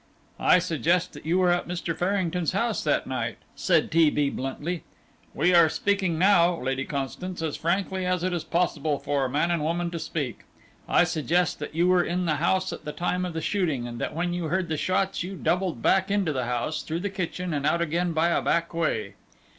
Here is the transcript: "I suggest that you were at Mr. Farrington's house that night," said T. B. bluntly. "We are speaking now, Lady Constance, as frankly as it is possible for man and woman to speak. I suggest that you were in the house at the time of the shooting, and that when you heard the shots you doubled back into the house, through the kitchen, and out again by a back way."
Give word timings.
"I 0.39 0.57
suggest 0.57 1.13
that 1.13 1.27
you 1.27 1.37
were 1.37 1.51
at 1.51 1.67
Mr. 1.67 1.95
Farrington's 1.95 2.53
house 2.53 2.83
that 2.83 3.05
night," 3.05 3.37
said 3.55 3.91
T. 3.91 4.09
B. 4.09 4.31
bluntly. 4.31 4.83
"We 5.31 5.53
are 5.53 5.69
speaking 5.69 6.17
now, 6.17 6.59
Lady 6.59 6.85
Constance, 6.85 7.43
as 7.43 7.55
frankly 7.55 8.03
as 8.03 8.23
it 8.23 8.33
is 8.33 8.43
possible 8.43 8.97
for 8.97 9.29
man 9.29 9.51
and 9.51 9.61
woman 9.61 9.91
to 9.91 9.99
speak. 9.99 10.45
I 10.89 11.03
suggest 11.03 11.59
that 11.59 11.75
you 11.75 11.87
were 11.87 12.03
in 12.03 12.25
the 12.25 12.37
house 12.37 12.73
at 12.73 12.83
the 12.83 12.91
time 12.93 13.25
of 13.25 13.33
the 13.33 13.41
shooting, 13.41 13.87
and 13.87 14.01
that 14.01 14.15
when 14.15 14.33
you 14.33 14.45
heard 14.45 14.69
the 14.69 14.75
shots 14.77 15.21
you 15.21 15.35
doubled 15.35 15.83
back 15.83 16.09
into 16.09 16.33
the 16.33 16.45
house, 16.45 16.81
through 16.81 17.01
the 17.01 17.11
kitchen, 17.11 17.53
and 17.53 17.67
out 17.67 17.83
again 17.83 18.11
by 18.11 18.29
a 18.29 18.41
back 18.41 18.73
way." 18.73 19.13